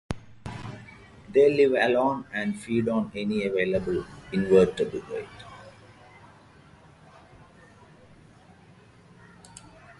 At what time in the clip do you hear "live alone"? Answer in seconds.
1.55-2.25